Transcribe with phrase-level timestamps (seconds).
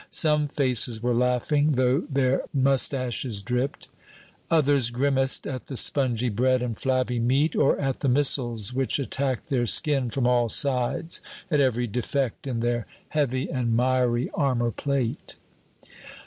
[0.09, 3.87] Some faces were laughing, though their mustaches dripped.
[4.49, 9.49] Others grimaced at the spongy bread and flabby meat, or at the missiles which attacked
[9.49, 15.35] their skin from all sides at every defect in their heavy and miry armor plate.